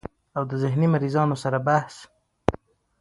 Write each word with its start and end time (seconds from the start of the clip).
او 0.37 0.43
د 0.49 0.51
ذهني 0.63 0.87
مريضانو 0.93 1.35
سره 1.43 1.57
بحث 1.67 1.95